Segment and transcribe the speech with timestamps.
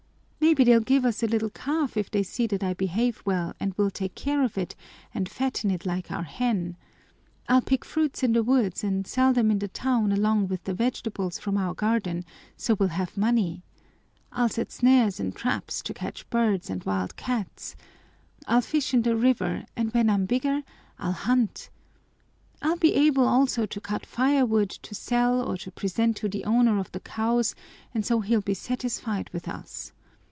[0.43, 3.73] Maybe they'll give us a little calf if they see that I behave well and
[3.77, 4.75] we'll take care of it
[5.13, 6.75] and fatten it like our hen.
[7.47, 10.73] I'll pick fruits in the woods and sell them in the town along with the
[10.73, 12.25] vegetables from our garden,
[12.57, 13.61] so we'll have money.
[14.33, 17.75] I'll set snares and traps to catch birds and wild cats,
[18.45, 20.63] I'll fish in the river, and when I'm bigger,
[20.99, 21.69] I'll hunt.
[22.63, 26.77] I'll be able also to cut firewood to sell or to present to the owner
[26.79, 27.53] of the cows,
[27.93, 29.93] and so he'll be satisfied with us.